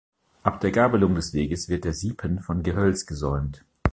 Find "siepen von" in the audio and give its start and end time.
1.93-2.63